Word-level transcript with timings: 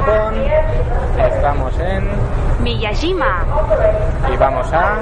Japón. 0.00 0.34
Estamos 1.18 1.78
en 1.78 2.08
Miyajima. 2.62 3.44
y 4.32 4.36
vamos 4.36 4.72
a 4.72 4.96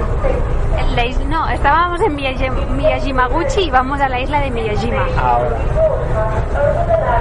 La 0.95 1.05
isla- 1.05 1.25
no, 1.27 1.47
estábamos 1.49 2.01
en 2.01 2.15
Miyaji- 2.15 2.67
Miyajimaguchi 2.69 3.61
y 3.63 3.69
vamos 3.71 3.99
a 4.01 4.09
la 4.09 4.19
isla 4.19 4.39
de 4.41 4.49
Miyajima. 4.51 5.05
ahora. 5.21 5.55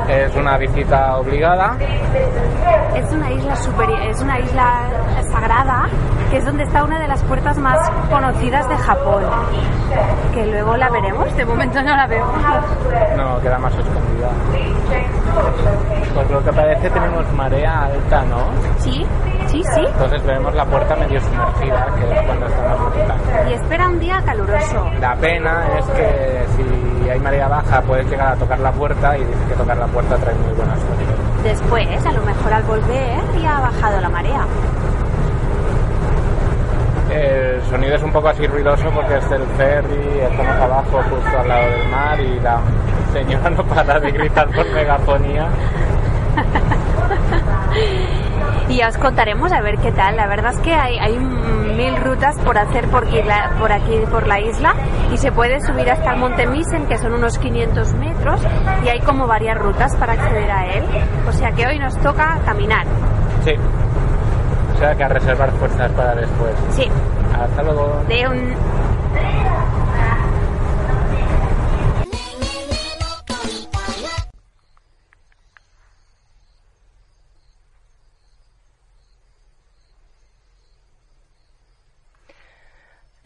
Es 0.09 0.35
una 0.37 0.57
visita 0.59 1.17
obligada. 1.19 1.77
Es 2.97 3.13
una 3.13 3.31
isla 3.31 3.57
super, 3.57 3.91
es 3.91 4.21
una 4.23 4.39
isla 4.39 4.81
sagrada, 5.31 5.85
que 6.31 6.39
es 6.39 6.45
donde 6.47 6.63
está 6.65 6.83
una 6.85 6.99
de 7.01 7.09
las 7.09 7.23
puertas 7.25 7.59
más 7.59 7.79
conocidas 8.11 8.69
de 8.69 8.77
Japón. 8.79 9.25
Que 10.33 10.47
luego 10.47 10.77
la 10.77 10.89
veremos, 10.91 11.35
de 11.37 11.45
momento 11.45 11.83
no 11.83 11.95
la 11.97 12.07
vemos. 12.07 12.31
No, 13.17 13.41
queda 13.41 13.59
más 13.59 13.73
escondida. 13.75 14.29
Por 16.15 16.31
lo 16.31 16.43
que 16.45 16.53
parece 16.53 16.91
tenemos 16.91 17.31
marea 17.35 17.68
alta, 17.69 18.23
¿no? 18.25 18.39
Sí, 18.79 19.05
sí, 19.47 19.63
sí. 19.63 19.81
Entonces 19.87 20.23
veremos 20.25 20.55
la 20.55 20.65
puerta 20.65 20.97
medio 20.97 21.21
sumergida, 21.21 21.87
que 21.99 22.13
es 22.13 22.27
cuando 22.27 22.47
está 22.47 22.69
más 22.69 22.79
bonita. 22.79 23.17
Y 23.49 23.53
espera 23.55 23.89
un 23.89 24.01
día 24.01 24.23
caluroso. 24.25 24.91
La 25.01 25.15
pena 25.17 25.67
es 25.79 25.85
que 25.87 26.45
si 26.57 27.11
hay 27.11 27.21
marea 27.21 27.49
baja 27.49 27.81
puedes 27.83 28.09
llegar 28.09 28.33
a 28.33 28.37
tocar 28.37 28.59
la 28.59 28.73
puerta 28.73 29.17
y 29.17 29.25
dice 29.25 29.45
que 29.49 29.55
tocar 29.55 29.77
la 29.77 29.87
puerta 29.87 30.17
trae 30.17 30.35
muy 30.35 30.53
buena 30.55 30.75
suerte. 30.77 31.05
Después, 31.45 32.07
a 32.07 32.13
lo 32.13 32.23
mejor 32.23 32.53
al 32.53 32.63
volver, 32.65 33.21
ya 33.41 33.59
ha 33.59 33.61
bajado 33.61 34.01
la 34.01 34.09
marea. 34.09 34.47
El 37.11 37.63
sonido 37.71 37.97
es 37.97 38.03
un 38.03 38.13
poco 38.13 38.29
así 38.29 38.47
ruidoso 38.47 38.91
porque 38.91 39.17
es 39.17 39.31
el 39.31 39.43
ferry, 39.57 40.21
estamos 40.21 40.57
abajo 40.57 41.03
justo 41.11 41.39
al 41.39 41.49
lado 41.49 41.71
del 41.71 41.89
mar 41.89 42.21
y 42.21 42.41
la 42.41 42.61
señora 43.13 43.51
no 43.57 43.65
para 43.65 43.99
de 43.99 44.11
gritar 44.11 44.49
por 44.51 44.71
megafonía. 44.73 45.49
Y 48.69 48.77
ya 48.77 48.89
os 48.89 48.99
contaremos 48.99 49.51
a 49.53 49.61
ver 49.63 49.79
qué 49.79 49.93
tal. 49.93 50.17
La 50.17 50.27
verdad 50.27 50.53
es 50.55 50.61
que 50.61 50.75
hay, 50.75 50.99
hay 50.99 51.19
mil 51.19 51.97
rutas 51.97 52.37
por 52.45 52.59
hacer 52.59 52.87
por 52.89 53.05
aquí, 53.07 53.23
la, 53.23 53.51
por 53.59 53.73
aquí, 53.73 53.99
por 54.11 54.27
la 54.27 54.41
isla, 54.41 54.75
y 55.13 55.17
se 55.17 55.33
puede 55.33 55.61
subir 55.61 55.91
hasta 55.91 56.13
el 56.13 56.21
Monte 56.21 56.47
Misen, 56.47 56.87
que 56.87 56.99
son 56.99 57.15
unos 57.15 57.39
500 57.39 57.95
metros, 57.95 58.41
y 58.85 58.89
hay 58.89 59.01
como 59.01 59.27
varias 59.27 59.57
rutas 59.57 59.95
para 59.97 60.13
acceder 60.15 60.51
a 60.51 60.67
él. 60.67 60.85
O 61.27 61.33
sea 61.33 61.53
que 61.53 61.67
hoy 61.67 61.79
nos 61.79 61.97
toca 61.99 62.39
caminar. 62.45 62.85
Sí. 63.45 63.53
O 64.75 64.79
sea 64.79 64.95
que 64.95 65.05
a 65.05 65.09
reservar 65.09 65.51
fuerzas 65.53 65.91
para 65.93 66.15
después. 66.15 66.53
Sí, 66.71 66.89
Hasta 67.41 67.63
luego. 67.63 68.03
de 68.09 68.29
un... 68.29 68.55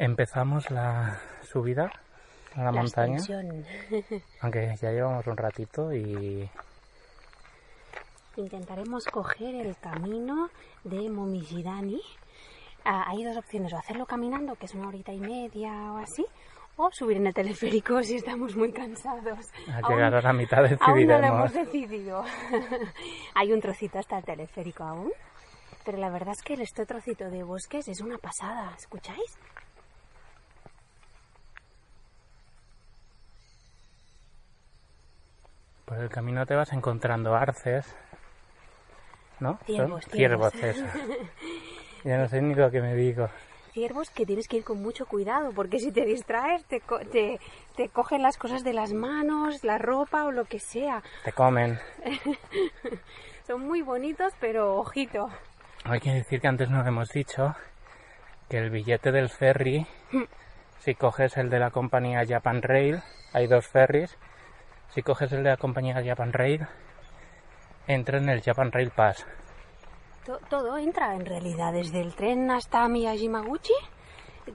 Empezamos 0.03 0.69
la 0.73 1.17
subida 1.43 1.89
a 2.57 2.63
la, 2.65 2.73
montaña, 2.73 3.19
aunque 4.41 4.75
ya 4.81 4.91
llevamos 4.91 5.25
un 5.29 5.37
ratito 5.37 5.93
y 5.93 6.51
Intentaremos 8.35 9.05
coger 9.05 9.55
el 9.55 9.77
camino 9.77 10.51
de 10.83 11.09
Momijidani. 11.09 12.01
Ah, 12.85 13.05
hay 13.07 13.23
dos 13.23 13.37
opciones, 13.37 13.73
o 13.75 13.77
hacerlo 13.77 14.05
caminando, 14.07 14.57
que 14.57 14.67
es 14.67 14.75
una 14.75 14.89
horita 14.89 15.13
y 15.13 15.21
media 15.21 15.71
o 15.93 15.99
así, 15.99 16.27
o 16.77 16.89
subir 16.91 17.19
en 17.19 17.29
el 17.29 17.35
teleférico 17.35 18.03
si 18.03 18.17
estamos 18.17 18.57
muy 18.57 18.73
cansados. 18.73 19.39
al 19.69 19.85
Aún- 19.85 19.95
llegar 19.95 20.15
a 20.17 20.21
la 20.21 20.33
mitad 20.33 20.65
Aún 20.65 20.71
no 20.71 20.77
lo 20.79 20.97
decidiremos. 20.97 21.39
hemos 21.39 21.53
decidido. 21.55 22.25
hay 23.37 23.53
un 23.53 23.61
trocito 23.61 24.01
hasta 24.01 24.19
el 24.19 24.25
teleférico 24.25 24.83
aún, 24.83 25.13
pero 25.85 25.99
la 25.99 26.11
verdad 26.11 26.35
es 26.37 26.43
que 26.43 26.55
este 26.55 26.87
trocito 26.87 27.31
de 27.31 27.45
bosques 27.45 27.87
es 27.87 28.01
una 28.01 28.19
pasada, 28.19 28.73
¿escucháis? 28.77 29.39
Por 35.93 36.01
el 36.03 36.09
camino 36.09 36.47
te 36.47 36.55
vas 36.55 36.73
encontrando 36.73 37.35
arces, 37.35 37.85
¿no? 39.41 39.59
Ciervos, 39.67 40.07
ciervos. 40.07 40.51
ciervos, 40.55 40.77
eso. 40.79 40.87
ya 42.05 42.17
no 42.17 42.29
sé 42.31 42.41
ni 42.41 42.55
lo 42.55 42.71
que 42.71 42.81
me 42.81 42.95
digo. 42.95 43.29
Ciervos 43.73 44.09
que 44.09 44.25
tienes 44.25 44.49
que 44.49 44.57
ir 44.57 44.65
con 44.65 44.81
mucho 44.81 45.05
cuidado, 45.05 45.53
porque 45.53 45.79
si 45.79 45.93
te 45.93 46.07
distraes 46.07 46.65
te, 46.65 46.81
co- 46.81 47.01
te, 47.01 47.39
te 47.77 47.91
cogen 47.91 48.23
las 48.23 48.39
cosas 48.39 48.65
de 48.65 48.73
las 48.73 48.95
manos, 48.95 49.63
la 49.65 49.77
ropa 49.77 50.25
o 50.25 50.31
lo 50.31 50.47
que 50.47 50.61
sea. 50.61 51.03
Te 51.25 51.33
comen. 51.33 51.79
Son 53.47 53.61
muy 53.61 53.83
bonitos, 53.83 54.33
pero 54.41 54.77
ojito. 54.79 55.29
Hay 55.85 56.01
que 56.01 56.11
decir 56.13 56.41
que 56.41 56.49
antes 56.49 56.71
nos 56.71 56.87
hemos 56.87 57.11
dicho 57.11 57.55
que 58.49 58.57
el 58.57 58.71
billete 58.71 59.13
del 59.13 59.29
ferry, 59.29 59.87
si 60.81 60.95
coges 60.95 61.37
el 61.37 61.51
de 61.51 61.59
la 61.59 61.71
compañía 61.71 62.25
Japan 62.27 62.63
Rail, 62.63 63.03
hay 63.35 63.47
dos 63.47 63.67
ferries, 63.67 64.17
si 64.95 65.03
coges 65.03 65.33
el 65.33 65.43
de 65.43 65.51
la 65.51 65.57
compañía 65.57 66.03
Japan 66.05 66.33
Rail, 66.33 66.67
entra 67.87 68.19
en 68.19 68.29
el 68.29 68.43
Japan 68.43 68.71
Rail 68.73 68.91
Pass. 68.91 69.27
To- 70.27 70.39
todo 70.49 70.79
entra 70.79 71.15
en 71.15 71.27
realidad, 71.27 71.73
desde 71.73 72.01
el 72.01 72.15
tren 72.15 72.51
hasta 72.51 72.87
Miyajimaguchi, 72.89 73.73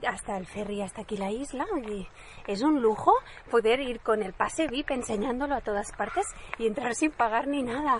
hasta 0.06 0.36
el 0.36 0.46
ferry, 0.46 0.80
hasta 0.82 1.02
aquí 1.02 1.16
la 1.16 1.30
isla. 1.30 1.66
Y 1.86 2.08
es 2.46 2.62
un 2.62 2.80
lujo 2.80 3.12
poder 3.50 3.80
ir 3.80 4.00
con 4.00 4.22
el 4.22 4.32
pase 4.32 4.66
VIP 4.68 4.90
enseñándolo 4.92 5.54
a 5.56 5.60
todas 5.60 5.92
partes 5.92 6.26
y 6.58 6.66
entrar 6.66 6.94
sin 6.94 7.10
pagar 7.10 7.46
ni 7.48 7.62
nada. 7.62 7.98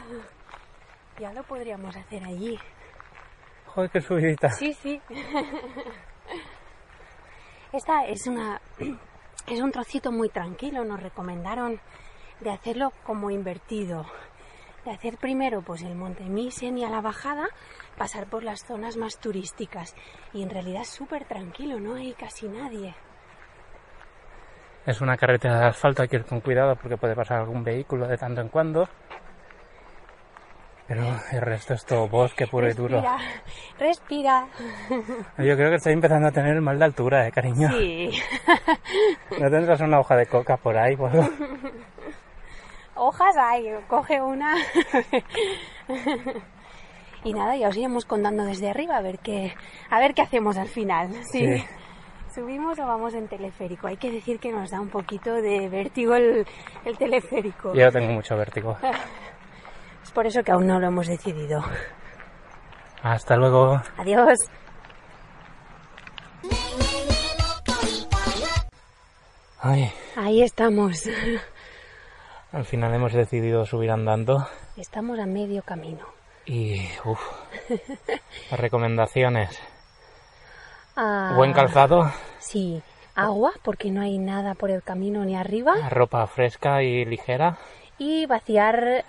Ya 1.19 1.32
lo 1.32 1.43
podríamos 1.43 1.94
hacer 1.97 2.25
allí. 2.25 2.59
Joder, 3.66 3.91
qué 3.91 4.00
subidita. 4.00 4.50
Sí, 4.50 4.72
sí. 4.75 5.00
Esta 7.72 8.06
es 8.06 8.27
una 8.27 8.60
es 9.47 9.60
un 9.60 9.72
trocito 9.72 10.10
muy 10.12 10.28
tranquilo, 10.31 10.84
nos 10.84 11.03
recomendaron 11.03 11.81
de 12.41 12.50
hacerlo 12.50 12.93
como 13.04 13.31
invertido. 13.31 14.06
De 14.84 14.93
hacer 14.93 15.19
primero 15.19 15.62
pues 15.62 15.82
el 15.82 15.94
Monte 15.94 16.25
Misen 16.25 16.78
y 16.78 16.84
a 16.84 16.91
la 16.91 17.00
bajada 17.00 17.49
pasar 17.97 18.26
por 18.26 18.44
las 18.44 18.65
zonas 18.65 18.97
más 18.97 19.19
turísticas. 19.19 19.94
Y 20.32 20.43
en 20.43 20.50
realidad 20.50 20.82
es 20.82 20.88
súper 20.88 21.25
tranquilo, 21.25 21.78
no 21.81 21.94
hay 21.94 22.12
casi 22.15 22.48
nadie. 22.48 22.94
Es 24.87 25.00
una 25.00 25.16
carretera 25.16 25.59
de 25.60 25.66
asfalto, 25.66 26.03
hay 26.03 26.09
que 26.09 26.16
ir 26.16 26.25
con 26.25 26.41
cuidado 26.41 26.75
porque 26.77 26.97
puede 26.97 27.15
pasar 27.15 27.41
algún 27.41 27.62
vehículo 27.62 28.09
de 28.09 28.16
tanto 28.16 28.41
en 28.41 28.48
cuando. 28.48 28.88
Pero 30.87 31.03
el 31.32 31.43
resto 31.43 31.75
es 31.75 31.84
todo 31.84 32.09
bosque 32.09 32.47
puro 32.47 32.66
y 32.66 32.72
duro. 32.72 33.03
Respira, 33.03 33.19
respira. 33.78 34.48
Yo 35.37 35.54
creo 35.54 35.69
que 35.69 35.77
estoy 35.77 35.93
empezando 35.93 36.28
a 36.28 36.32
tener 36.32 36.54
el 36.54 36.62
mal 36.62 36.78
de 36.78 36.87
altura, 36.87 37.28
eh, 37.28 37.31
cariño. 37.31 37.69
Sí. 37.72 38.10
¿No 39.38 39.50
tendrás 39.50 39.83
una 39.83 40.01
hoja 40.01 40.16
de 40.16 40.24
coca 40.24 40.57
por 40.57 40.78
ahí 40.78 40.95
o 40.98 41.07
algo? 41.07 41.28
Hojas 42.98 43.36
hay, 43.36 43.65
coge 43.89 44.21
una. 44.21 44.56
y 47.24 47.33
nada, 47.33 47.56
ya 47.56 47.68
os 47.68 47.77
iremos 47.77 48.04
contando 48.04 48.45
desde 48.45 48.71
arriba 48.71 48.97
a 48.97 49.00
ver 49.03 49.18
qué, 49.21 49.54
a 49.91 50.00
ver 50.00 50.15
qué 50.15 50.22
hacemos 50.22 50.56
al 50.56 50.68
final. 50.68 51.10
Si 51.30 51.47
Sí. 51.47 51.65
subimos 52.34 52.78
o 52.78 52.86
vamos 52.86 53.15
en 53.15 53.28
teleférico. 53.28 53.86
Hay 53.86 53.97
que 53.97 54.10
decir 54.10 54.39
que 54.41 54.53
nos 54.53 54.71
da 54.71 54.80
un 54.80 54.89
poquito 54.91 55.33
de 55.34 55.68
vértigo 55.68 56.15
el, 56.15 56.47
el 56.84 56.98
teleférico. 56.98 57.72
Yo 57.74 57.91
tengo 57.92 58.12
mucho 58.12 58.36
vértigo. 58.36 58.77
Es 60.03 60.12
por 60.15 60.27
eso 60.27 60.42
que 60.42 60.51
aún 60.53 60.66
no 60.66 60.80
lo 60.80 60.86
hemos 60.86 61.06
decidido. 61.06 61.62
Hasta 63.03 63.36
luego. 63.36 63.78
Adiós. 63.98 64.39
Ay, 69.60 69.92
Ahí 70.16 70.42
estamos. 70.42 71.03
al 72.53 72.65
final 72.65 72.95
hemos 72.95 73.12
decidido 73.12 73.65
subir 73.66 73.91
andando 73.91 74.47
Estamos 74.77 75.18
a 75.18 75.27
medio 75.27 75.62
camino. 75.62 76.04
y 76.47 76.80
uff. 77.04 77.21
Recomendaciones. 78.50 79.59
Ah, 81.00 81.34
Buen 81.36 81.53
calzado, 81.53 82.10
Sí. 82.41 82.83
Agua, 83.15 83.53
porque 83.62 83.89
no 83.89 84.00
hay 84.00 84.18
nada 84.18 84.54
por 84.56 84.68
el 84.72 84.83
camino 84.83 85.24
ni 85.24 85.36
arriba. 85.36 85.74
ropa 85.91 86.27
fresca 86.27 86.83
y 86.83 87.04
ligera. 87.04 87.56
Y 87.98 88.27
vaciar 88.27 89.04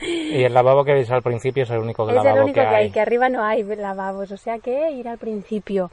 Y 0.00 0.42
el 0.42 0.52
lavabo 0.52 0.84
que 0.84 0.94
veis 0.94 1.08
al 1.12 1.22
principio 1.22 1.62
es 1.62 1.70
el 1.70 1.78
único 1.78 2.02
Es 2.04 2.08
el 2.10 2.16
lavabo 2.16 2.42
único 2.42 2.54
que 2.60 2.60
que 2.68 2.74
hay, 2.74 2.90
que 2.90 3.00
arriba 3.00 3.28
no 3.28 3.44
hay 3.44 3.62
lavabos, 3.62 4.32
o 4.32 4.36
sea 4.36 4.58
que 4.58 4.90
ir 4.90 5.06
al 5.08 5.18
principio. 5.18 5.92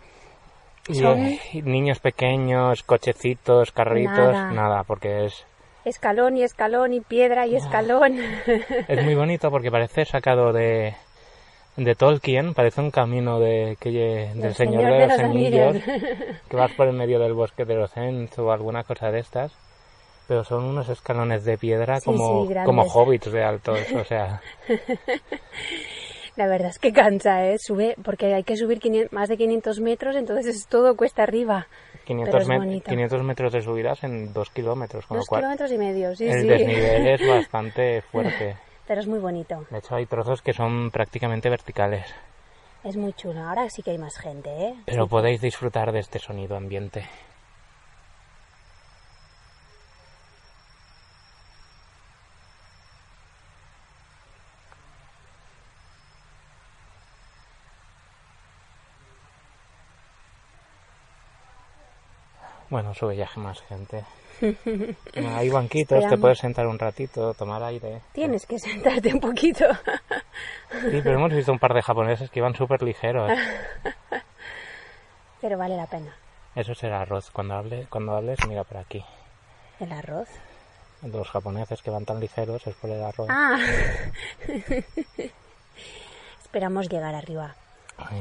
Y, 0.88 0.96
son- 0.96 1.20
eh, 1.20 1.40
niños 1.64 2.00
pequeños, 2.00 2.82
cochecitos, 2.82 3.72
carritos, 3.72 4.34
Nada. 4.34 4.52
nada, 4.52 4.84
porque 4.84 5.26
es, 5.26 5.46
Escalón 5.86 6.38
y 6.38 6.44
escalón 6.44 6.94
y 6.94 7.02
piedra 7.02 7.48
y 7.48 7.56
escalón. 7.56 8.20
es 8.88 9.04
muy 9.04 9.16
bonito 9.16 9.50
porque 9.50 9.72
parece 9.72 10.06
sacado 10.06 10.52
de, 10.52 10.94
de 11.78 11.96
Tolkien, 11.96 12.54
parece 12.54 12.82
un 12.82 12.92
camino 12.92 13.40
de, 13.40 13.78
que, 13.80 13.90
del 13.90 14.42
Del 14.42 14.56
Señor, 14.56 14.84
Señor 14.84 14.94
de, 14.94 15.00
los 15.00 15.10
los 15.10 15.20
Anillos, 15.20 15.78
que 16.50 16.58
vas 16.58 16.72
por 16.74 16.88
el 16.88 16.94
medio 16.94 17.20
del 17.20 17.34
bosque 17.34 17.66
de 17.66 17.76
los 17.76 17.96
Ents 17.96 18.38
o 18.40 18.52
alguna 18.52 18.84
cosa 18.84 19.12
de 19.12 19.20
estas, 19.20 19.54
pero 20.28 20.44
son 20.44 20.66
unos 20.66 20.90
escalones 20.90 21.46
de 21.46 21.58
piedra 21.58 22.00
Sí, 22.00 22.06
como, 22.06 22.48
sí, 22.48 22.54
como 22.66 22.84
hobbits 22.84 23.32
de 23.32 23.44
altos, 23.44 23.80
o 23.94 24.04
sea, 24.04 24.42
La 26.40 26.48
verdad 26.48 26.70
es 26.70 26.80
que 26.80 26.94
cansa, 26.94 27.46
¿eh? 27.48 27.58
Sube, 27.60 27.96
porque 28.02 28.34
hay 28.34 28.44
que 28.44 28.56
subir 28.56 28.80
500 28.80 29.12
más 29.12 29.28
de 29.28 29.36
500 29.36 29.82
metros, 29.82 30.16
entonces 30.16 30.68
todo 30.68 30.96
cuesta 30.96 31.24
arriba. 31.24 31.68
500, 32.10 32.42
es 32.42 32.48
met- 32.48 32.58
bonito. 32.58 32.90
500 32.90 33.24
metros 33.24 33.54
de 33.54 33.62
subidas 33.62 34.04
en 34.04 34.34
2 34.34 34.50
kilómetros, 34.50 35.06
con 35.06 35.18
Dos 35.18 35.26
lo 35.26 35.30
cual 35.30 35.42
kilómetros 35.42 35.72
y 35.72 35.78
medio, 35.78 36.16
sí, 36.16 36.26
el 36.28 36.42
sí. 36.42 36.48
desnivel 36.48 37.08
es 37.08 37.22
bastante 37.28 38.02
fuerte. 38.02 38.56
Pero 38.88 39.02
es 39.02 39.08
muy 39.08 39.20
bonito, 39.20 39.66
De 39.70 39.78
hecho, 39.78 39.96
hay 39.96 40.06
trozos 40.08 40.42
que 40.42 40.54
son 40.54 40.90
prácticamente 40.92 41.50
verticales, 41.50 42.06
es 42.84 42.96
muy 42.98 43.14
chulo. 43.14 43.42
Ahora 43.42 43.70
sí 43.70 43.84
que 43.84 43.92
hay 43.92 43.98
más 43.98 44.18
gente, 44.18 44.50
¿eh? 44.50 44.74
pero 44.86 45.04
Sí. 45.04 45.10
podéis 45.10 45.42
disfrutar 45.42 45.92
de 45.92 46.00
este 46.00 46.18
sonido 46.20 46.56
ambiente. 46.56 47.04
Bueno, 62.70 62.94
sube 62.94 63.16
ya 63.16 63.28
más 63.36 63.62
gente. 63.62 64.04
Hay 65.36 65.50
banquitos, 65.50 66.08
te 66.08 66.18
puedes 66.18 66.38
sentar 66.40 66.66
un 66.68 66.80
ratito, 66.80 67.34
tomar 67.34 67.62
aire. 67.64 68.02
Tienes 68.14 68.46
que 68.46 68.58
sentarte 68.60 69.14
un 69.14 69.20
poquito. 69.20 69.66
Sí, 70.72 71.02
pero 71.04 71.16
hemos 71.16 71.34
visto 71.34 71.52
un 71.52 71.60
par 71.60 71.74
de 71.74 71.82
japoneses 71.82 72.30
que 72.30 72.40
iban 72.40 72.56
súper 72.56 72.82
ligeros. 72.84 73.32
Pero 75.42 75.58
vale 75.58 75.76
la 75.76 75.88
pena. 75.88 76.16
Eso 76.56 76.74
será 76.76 77.02
arroz. 77.02 77.32
Cuando 77.32 77.56
hables, 77.56 77.88
cuando 77.88 78.16
hables, 78.16 78.40
mira 78.48 78.64
por 78.64 78.78
aquí. 78.78 79.04
El 79.80 79.92
arroz. 79.92 80.30
Los 81.02 81.30
japoneses 81.30 81.82
que 81.82 81.90
van 81.90 82.06
tan 82.06 82.20
ligeros 82.20 82.66
es 82.68 82.76
por 82.76 82.90
el 82.90 83.04
arroz. 83.04 83.28
Ah. 83.30 83.58
Esperamos 86.42 86.90
llegar 86.90 87.16
arriba. 87.16 87.56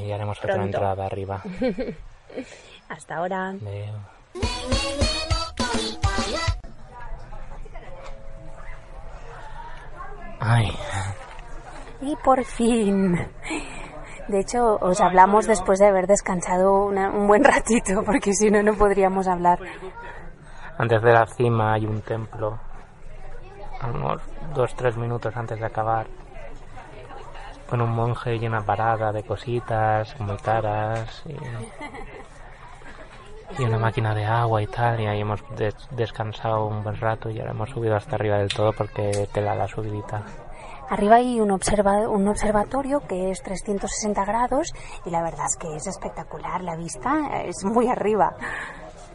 Y 0.00 0.10
haremos 0.12 0.38
otra 0.38 0.54
Pronto. 0.54 0.76
entrada 0.76 1.06
arriba. 1.06 1.42
Hasta 2.88 3.16
ahora. 3.16 3.54
Veo. 3.60 4.17
Ay, 10.40 10.70
Y 12.00 12.14
por 12.16 12.44
fin. 12.44 13.16
De 14.28 14.40
hecho, 14.40 14.76
os 14.80 15.00
hablamos 15.00 15.46
después 15.46 15.78
de 15.80 15.86
haber 15.88 16.06
descansado 16.06 16.84
una- 16.84 17.10
un 17.10 17.26
buen 17.26 17.42
ratito, 17.44 18.02
porque 18.04 18.32
si 18.34 18.50
no, 18.50 18.62
no 18.62 18.74
podríamos 18.74 19.26
hablar. 19.26 19.58
antes 20.78 21.02
de 21.02 21.12
la 21.12 21.26
cima 21.26 21.72
hay 21.74 21.86
un 21.86 22.00
templo. 22.02 22.56
A 23.80 23.86
unos 23.88 24.22
dos, 24.54 24.74
tres 24.76 24.96
minutos 24.96 25.36
antes 25.36 25.58
de 25.58 25.66
acabar. 25.66 26.06
Con 27.68 27.80
un 27.80 27.90
monje 27.90 28.36
y 28.36 28.46
una 28.46 28.62
parada 28.62 29.10
de 29.12 29.24
cositas 29.24 30.18
muy 30.20 30.36
caras. 30.36 31.22
Y, 31.26 31.34
y 33.58 33.64
una 33.64 33.78
máquina 33.78 34.14
de 34.14 34.24
agua 34.24 34.60
y 34.62 34.66
tal. 34.66 35.00
Y 35.00 35.06
ahí 35.06 35.20
hemos 35.20 35.40
des- 35.56 35.88
descansado 35.92 36.66
un 36.66 36.82
buen 36.82 36.96
rato 36.96 37.30
y 37.30 37.38
ahora 37.38 37.52
hemos 37.52 37.70
subido 37.70 37.96
hasta 37.96 38.16
arriba 38.16 38.38
del 38.38 38.48
todo 38.52 38.72
porque 38.72 39.28
tela 39.32 39.54
la 39.54 39.66
subidita. 39.68 40.22
Arriba 40.90 41.16
hay 41.16 41.38
un, 41.40 41.50
observa- 41.50 42.08
un 42.08 42.26
observatorio 42.28 43.00
que 43.06 43.30
es 43.30 43.42
360 43.42 44.24
grados 44.24 44.72
y 45.04 45.10
la 45.10 45.22
verdad 45.22 45.46
es 45.46 45.56
que 45.56 45.76
es 45.76 45.86
espectacular. 45.86 46.62
La 46.62 46.76
vista 46.76 47.40
es 47.44 47.64
muy 47.64 47.88
arriba. 47.88 48.34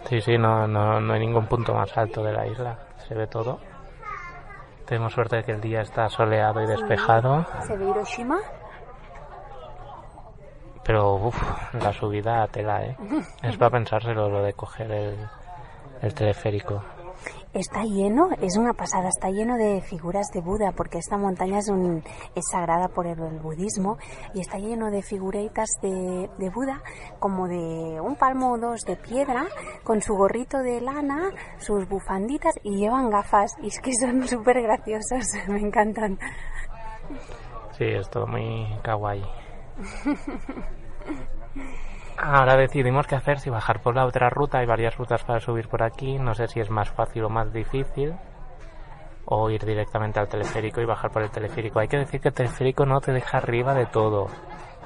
Sí, 0.08 0.22
sí, 0.22 0.38
no, 0.38 0.68
no, 0.68 1.00
no 1.00 1.14
hay 1.14 1.20
ningún 1.20 1.48
punto 1.48 1.74
más 1.74 1.96
alto 1.98 2.24
de 2.24 2.34
la 2.34 2.46
isla. 2.48 2.78
Se 3.08 3.16
ve 3.16 3.26
todo. 3.28 3.60
Tenemos 4.86 5.14
suerte 5.14 5.38
de 5.38 5.44
que 5.44 5.52
el 5.54 5.62
día 5.62 5.82
está 5.82 6.10
soleado 6.10 6.62
y 6.62 6.68
despejado. 6.68 7.46
¿Se 7.66 7.76
ve 7.78 7.90
Hiroshima? 7.90 8.38
Pero, 10.86 11.16
uff, 11.16 11.74
la 11.74 11.94
subida 11.94 12.44
a 12.44 12.48
tela, 12.48 12.86
¿eh? 12.86 12.98
Es 13.44 13.58
para 13.58 13.72
pensárselo 13.72 14.30
lo 14.30 14.44
de 14.44 14.54
coger 14.54 14.92
el, 14.92 15.30
el 16.02 16.14
teleférico. 16.14 16.82
Está 17.54 17.84
lleno, 17.84 18.30
es 18.42 18.58
una 18.58 18.74
pasada, 18.74 19.10
está 19.10 19.30
lleno 19.30 19.58
de 19.58 19.80
figuras 19.82 20.32
de 20.34 20.42
Buda, 20.42 20.72
porque 20.76 20.98
esta 20.98 21.18
montaña 21.18 21.60
es, 21.60 21.70
un, 21.70 22.04
es 22.34 22.46
sagrada 22.52 22.88
por 22.88 23.06
el, 23.06 23.20
el 23.20 23.40
budismo 23.40 23.98
y 24.34 24.42
está 24.42 24.58
lleno 24.58 24.90
de 24.90 25.04
figuritas 25.04 25.70
de, 25.84 26.30
de 26.40 26.50
Buda, 26.50 26.82
como 27.20 27.48
de 27.48 28.02
un 28.02 28.16
palmo 28.16 28.54
o 28.54 28.58
dos 28.58 28.82
de 28.82 28.96
piedra, 28.96 29.46
con 29.84 30.02
su 30.02 30.16
gorrito 30.16 30.58
de 30.58 30.82
lana, 30.82 31.30
sus 31.60 31.88
bufanditas 31.88 32.56
y 32.64 32.78
llevan 32.78 33.12
gafas. 33.12 33.56
Y 33.62 33.68
es 33.68 33.80
que 33.80 33.94
son 33.94 34.28
súper 34.28 34.60
graciosos, 34.64 35.28
me 35.48 35.60
encantan. 35.60 36.18
Sí, 37.78 37.86
es 37.86 38.10
todo 38.10 38.26
muy 38.26 38.68
kawaii. 38.82 39.43
Ahora 42.18 42.56
decidimos 42.56 43.08
qué 43.08 43.16
hacer, 43.16 43.40
si 43.40 43.50
bajar 43.50 43.82
por 43.82 43.96
la 43.96 44.06
otra 44.06 44.30
ruta. 44.30 44.60
Hay 44.60 44.66
varias 44.66 44.96
rutas 44.98 45.24
para 45.24 45.40
subir 45.40 45.68
por 45.68 45.84
aquí. 45.84 46.20
No 46.20 46.34
sé 46.34 46.48
si 46.48 46.60
es 46.60 46.70
más 46.70 46.90
fácil 46.90 47.24
o 47.26 47.30
más 47.30 47.52
difícil. 47.52 48.14
O 49.26 49.50
ir 49.50 49.66
directamente 49.66 50.20
al 50.20 50.28
teleférico 50.28 50.82
y 50.82 50.86
bajar 50.86 51.12
por 51.12 51.24
el 51.24 51.32
teleférico. 51.32 51.80
Hay 51.80 51.88
que 51.88 51.98
decir 51.98 52.22
que 52.22 52.28
el 52.30 52.34
teleférico 52.34 52.86
no 52.86 53.02
te 53.02 53.12
deja 53.12 53.38
arriba 53.38 53.74
de 53.74 53.86
todo. 53.88 54.28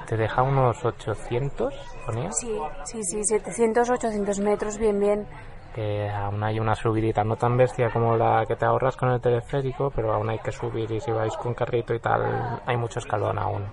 Te 0.08 0.16
deja 0.16 0.42
unos 0.42 0.86
800, 0.86 1.74
ponía. 2.06 2.32
Sí, 2.32 2.58
sí, 2.86 3.04
sí, 3.04 3.24
700, 3.24 3.90
800 3.90 4.40
metros, 4.40 4.78
bien, 4.78 5.00
bien. 5.00 5.28
que 5.76 6.10
aún 6.10 6.44
hay 6.44 6.60
una 6.60 6.74
subidita 6.76 7.24
no 7.24 7.36
tan 7.36 7.56
bestia 7.58 7.90
como 7.92 8.16
la 8.16 8.46
que 8.48 8.56
te 8.56 8.66
ahorras 8.66 8.96
con 8.96 9.10
el 9.12 9.22
teleférico, 9.22 9.92
pero 9.96 10.14
aún 10.14 10.30
hay 10.30 10.40
que 10.40 10.52
subir 10.52 10.92
y 10.92 11.00
si 11.00 11.12
vais 11.12 11.36
con 11.38 11.54
carrito 11.54 11.94
y 11.94 12.00
tal, 12.00 12.62
hay 12.66 12.78
mucho 12.78 13.00
escalón 13.00 13.38
aún. 13.38 13.66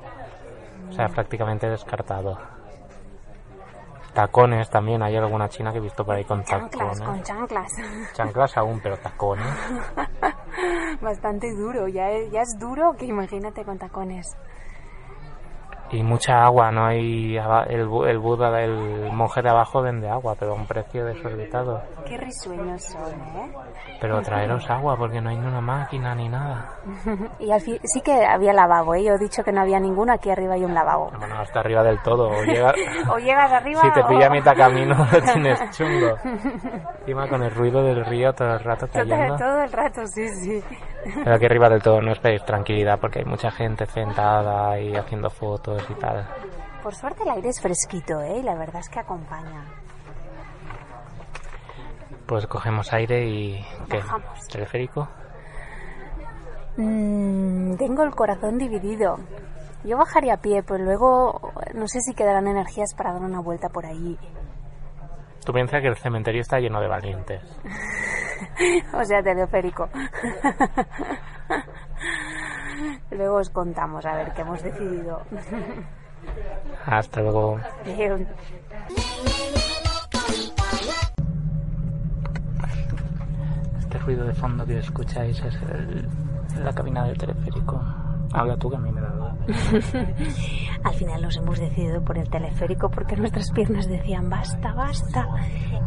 O 0.94 0.96
sea, 0.96 1.08
prácticamente 1.08 1.68
descartado. 1.68 2.38
Tacones 4.12 4.70
también, 4.70 5.02
hay 5.02 5.16
alguna 5.16 5.48
china 5.48 5.72
que 5.72 5.78
he 5.78 5.80
visto 5.80 6.04
por 6.04 6.14
ahí 6.14 6.24
con 6.24 6.44
Chanclas, 6.44 6.70
tacones. 6.70 7.00
con 7.00 7.22
chanclas. 7.24 7.72
Chanclas 8.12 8.56
aún, 8.56 8.78
pero 8.80 8.96
tacones. 8.98 9.44
Bastante 11.02 11.52
duro, 11.52 11.88
ya 11.88 12.10
es, 12.12 12.30
ya 12.30 12.42
es 12.42 12.56
duro 12.60 12.92
que 12.96 13.06
imagínate 13.06 13.64
con 13.64 13.76
tacones. 13.76 14.36
Y 15.94 16.02
mucha 16.02 16.44
agua, 16.44 16.70
no 16.72 16.86
hay... 16.86 17.36
El, 17.68 17.88
el 18.08 18.18
Buda, 18.18 18.60
el 18.62 19.12
monje 19.12 19.42
de 19.42 19.50
abajo 19.50 19.80
vende 19.80 20.08
agua, 20.08 20.34
pero 20.38 20.52
a 20.52 20.54
un 20.56 20.66
precio 20.66 21.04
desorbitado. 21.04 21.80
Qué 22.04 22.16
risueños 22.16 22.82
son, 22.82 23.12
¿eh? 23.12 23.52
Pero 24.00 24.20
traeros 24.22 24.68
agua 24.68 24.96
porque 24.96 25.20
no 25.20 25.30
hay 25.30 25.36
ni 25.36 25.46
una 25.46 25.60
máquina 25.60 26.14
ni 26.14 26.28
nada. 26.28 26.70
Y 27.38 27.50
al 27.52 27.60
fin, 27.60 27.78
sí 27.84 28.00
que 28.00 28.24
había 28.24 28.52
lavabo, 28.52 28.94
¿eh? 28.94 29.04
Yo 29.04 29.12
he 29.14 29.18
dicho 29.18 29.42
que 29.44 29.52
no 29.52 29.60
había 29.60 29.78
ninguno, 29.78 30.12
aquí 30.12 30.30
arriba 30.30 30.54
hay 30.54 30.64
un 30.64 30.74
lavabo. 30.74 31.10
Bueno, 31.18 31.38
hasta 31.38 31.60
arriba 31.60 31.82
del 31.82 32.00
todo. 32.02 32.28
O 32.28 32.42
llega... 32.44 32.72
O 33.12 33.18
llegas 33.18 33.52
arriba 33.52 33.80
Si 33.84 33.90
te 33.92 34.00
o- 34.00 34.06
pilla 34.08 34.26
a 34.26 34.30
mitad 34.30 34.56
camino 34.56 34.96
lo 35.12 35.20
tienes 35.22 35.60
chungo. 35.76 36.16
Encima 37.00 37.28
con 37.28 37.42
el 37.42 37.50
ruido 37.54 37.82
del 37.82 38.04
río 38.04 38.32
todo 38.32 38.54
el 38.54 38.60
rato 38.60 38.86
Todo, 38.88 39.02
cayendo. 39.08 39.36
todo 39.36 39.62
el 39.62 39.72
rato, 39.72 40.06
sí, 40.06 40.28
sí. 40.28 40.64
Pero 41.22 41.36
aquí 41.36 41.44
arriba 41.44 41.68
del 41.68 41.82
todo 41.82 42.00
no 42.00 42.12
esperéis 42.12 42.44
tranquilidad 42.44 42.98
porque 42.98 43.18
hay 43.20 43.24
mucha 43.26 43.50
gente 43.50 43.84
sentada 43.86 44.78
y 44.80 44.94
haciendo 44.96 45.28
fotos 45.28 45.83
y 45.90 45.94
tal. 45.94 46.26
Por 46.82 46.94
suerte 46.94 47.22
el 47.22 47.30
aire 47.30 47.48
es 47.48 47.60
fresquito, 47.60 48.20
¿eh? 48.20 48.38
Y 48.38 48.42
la 48.42 48.54
verdad 48.54 48.80
es 48.80 48.88
que 48.88 49.00
acompaña. 49.00 49.64
Pues 52.26 52.46
cogemos 52.46 52.92
aire 52.92 53.26
y... 53.26 53.64
¿Qué? 53.88 53.98
Bajamos. 53.98 54.48
¿Teleférico? 54.48 55.08
Mm, 56.76 57.76
tengo 57.76 58.02
el 58.02 58.10
corazón 58.14 58.58
dividido. 58.58 59.16
Yo 59.84 59.98
bajaría 59.98 60.34
a 60.34 60.36
pie, 60.38 60.62
pero 60.62 60.82
luego 60.82 61.52
no 61.74 61.86
sé 61.86 62.00
si 62.00 62.14
quedarán 62.14 62.48
energías 62.48 62.94
para 62.94 63.12
dar 63.12 63.22
una 63.22 63.40
vuelta 63.40 63.68
por 63.68 63.84
allí. 63.84 64.18
Tú 65.44 65.52
piensas 65.52 65.82
que 65.82 65.88
el 65.88 65.96
cementerio 65.96 66.40
está 66.40 66.58
lleno 66.58 66.80
de 66.80 66.88
valientes. 66.88 67.42
O 68.92 69.04
sea, 69.04 69.22
teleférico. 69.22 69.88
Luego 73.16 73.36
os 73.36 73.50
contamos 73.50 74.04
a 74.06 74.14
ver 74.16 74.32
qué 74.34 74.42
hemos 74.42 74.62
decidido. 74.62 75.22
Hasta 76.86 77.20
luego. 77.22 77.58
Adeu. 77.84 78.26
Este 83.80 83.98
ruido 83.98 84.24
de 84.24 84.34
fondo 84.34 84.66
que 84.66 84.78
escucháis 84.78 85.38
es 85.44 85.54
el- 85.70 86.08
la 86.64 86.72
cabina 86.72 87.04
del 87.04 87.18
teleférico. 87.18 87.80
Habla 88.32 88.56
tú 88.56 88.70
que 88.70 88.76
a 88.76 88.80
mí 88.80 88.90
me 88.90 89.00
da. 89.00 89.36
Al 90.84 90.92
final 90.92 91.22
nos 91.22 91.36
hemos 91.38 91.58
decidido 91.58 92.04
por 92.04 92.18
el 92.18 92.28
teleférico 92.28 92.90
porque 92.90 93.16
nuestras 93.16 93.50
piernas 93.52 93.88
decían 93.88 94.28
basta, 94.28 94.74
basta. 94.74 95.26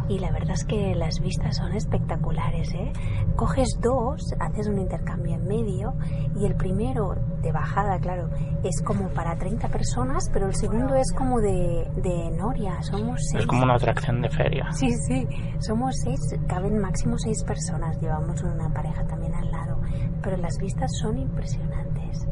Y 0.08 0.18
la 0.18 0.32
verdad 0.32 0.54
es 0.54 0.64
que 0.64 0.94
las 0.96 1.20
vistas 1.20 1.56
son 1.56 1.72
espectaculares. 1.72 2.74
¿eh? 2.74 2.92
Coges 3.36 3.78
dos, 3.80 4.20
haces 4.40 4.66
un 4.66 4.78
intercambio 4.78 5.36
en 5.36 5.46
medio 5.46 5.94
y 6.34 6.46
el 6.46 6.56
primero 6.56 7.14
de 7.40 7.52
bajada, 7.52 8.00
claro, 8.00 8.28
es 8.64 8.82
como 8.82 9.08
para 9.10 9.36
30 9.36 9.68
personas, 9.68 10.28
pero 10.32 10.46
el 10.46 10.54
segundo 10.56 10.96
es 10.96 11.12
como 11.12 11.40
de, 11.40 11.88
de 11.96 12.30
Noria. 12.36 12.82
Somos 12.82 13.20
seis. 13.30 13.44
Es 13.44 13.46
como 13.46 13.62
una 13.62 13.76
atracción 13.76 14.20
de 14.20 14.30
feria. 14.30 14.66
Sí, 14.72 14.90
sí, 15.06 15.28
somos 15.60 15.94
seis, 16.02 16.20
caben 16.48 16.76
máximo 16.78 17.16
seis 17.18 17.44
personas, 17.44 18.00
llevamos 18.00 18.42
una 18.42 18.68
pareja 18.70 19.06
también 19.06 19.32
al 19.34 19.48
lado, 19.48 19.80
pero 20.22 20.36
las 20.38 20.58
vistas 20.58 20.90
son 21.00 21.18
impresionantes. 21.18 22.26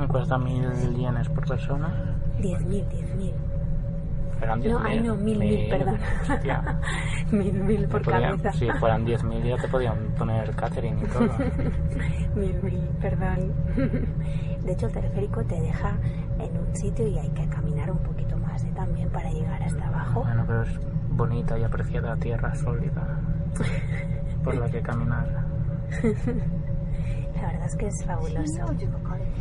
Me 0.00 0.08
cuesta 0.08 0.38
mil 0.38 0.66
yenes 0.96 1.28
por 1.28 1.46
persona. 1.46 2.16
10.000, 2.40 2.88
10.000. 2.88 3.32
Eran 4.42 4.60
diez 4.62 4.72
No, 4.72 4.80
ay, 4.82 5.00
no, 5.00 5.14
mil, 5.16 5.38
mil, 5.38 5.68
perdón. 5.68 5.98
Hostia. 6.22 6.80
Mil, 7.30 7.52
mil 7.52 7.86
por 7.88 8.00
podían- 8.02 8.38
cabeza. 8.38 8.52
si 8.58 8.70
fueran 8.80 9.04
10.000 9.06 9.42
ya 9.44 9.56
te 9.58 9.68
podían 9.68 9.98
poner 10.18 10.50
catering 10.56 10.98
y 10.98 11.06
todo. 11.06 11.28
Mil, 12.34 12.62
mil, 12.62 12.80
perdón. 13.00 13.52
De 14.64 14.72
hecho, 14.72 14.86
el 14.86 14.92
teleférico 14.92 15.44
te 15.44 15.60
deja 15.60 15.92
en 16.38 16.56
un 16.56 16.74
sitio 16.74 17.06
y 17.06 17.18
hay 17.18 17.28
que 17.30 17.46
caminar 17.48 17.90
un 17.90 17.98
poquito 17.98 18.36
más 18.38 18.64
¿eh? 18.64 18.72
también 18.74 19.10
para 19.10 19.30
llegar 19.30 19.62
hasta 19.62 19.86
abajo. 19.86 20.22
Bueno, 20.24 20.44
pero 20.46 20.62
es 20.62 20.80
bonita 21.10 21.58
y 21.58 21.64
apreciada 21.64 22.16
tierra 22.16 22.54
sólida 22.54 23.20
por 24.42 24.54
la 24.54 24.70
que 24.70 24.80
caminar. 24.80 25.28
La 27.36 27.46
verdad 27.52 27.66
es 27.66 27.76
que 27.76 27.86
es 27.88 28.04
fabuloso. 28.04 28.66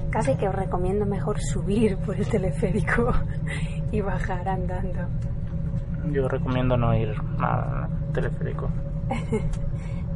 Casi 0.10 0.36
que 0.36 0.48
os 0.48 0.56
recomiendo 0.56 1.06
mejor 1.06 1.40
subir 1.40 1.98
por 1.98 2.16
el 2.16 2.28
teleférico 2.28 3.14
y 3.92 4.02
bajar 4.02 4.48
andando. 4.48 5.08
Yo 6.12 6.28
recomiendo 6.28 6.78
no 6.78 6.96
ir 6.96 7.14
al 7.40 7.88
teleférico. 8.14 8.70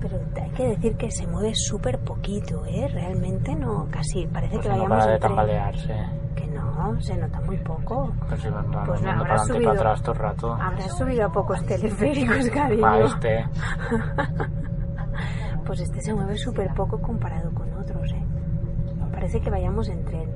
Pero 0.04 0.20
hay 0.42 0.50
que 0.52 0.68
decir 0.68 0.98
que 0.98 1.10
se 1.10 1.26
mueve 1.28 1.54
súper 1.56 1.98
poquito, 2.00 2.66
¿eh? 2.66 2.90
Realmente 2.92 3.56
no, 3.56 3.88
casi, 3.90 4.28
parece 4.28 4.56
Pues 4.56 4.64
que 4.64 4.70
no 4.70 4.76
vayamos 4.76 4.98
para 5.00 5.14
de 5.14 5.20
tambalearse. 5.20 5.96
Que 6.36 6.48
no, 6.48 7.02
se 7.02 7.16
nota 7.16 7.40
muy 7.40 7.58
poco. 7.60 8.12
Pues 8.28 8.42
si 8.42 8.50
van 8.50 8.70
Pues 8.86 9.02
no, 9.02 9.18
para 9.18 9.36
adelante 9.36 9.62
y 9.62 9.66
para 9.66 9.80
atrás 9.80 10.02
todo 10.02 10.12
el 10.12 10.20
rato. 10.20 10.54
Habrás 10.56 10.98
subido 10.98 11.26
a 11.26 11.32
pocos 11.32 11.66
teleféricos, 11.66 12.50
cariño. 12.50 12.86
A 12.86 13.00
este. 13.00 13.46
Pues 15.66 15.80
este 15.80 16.02
se 16.02 16.14
mueve 16.14 16.38
súper 16.38 16.74
poco 16.74 17.00
comparado 17.00 17.50
con. 17.54 17.73
Parece 19.24 19.40
que 19.40 19.50
vayamos 19.50 19.88
en 19.88 20.04
tren. 20.04 20.30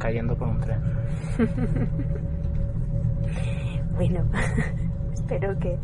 Cayendo 0.00 0.34
por 0.34 0.48
un 0.48 0.60
tren. 0.60 0.80
Bueno, 3.92 4.24
espero 5.12 5.58
que 5.58 5.78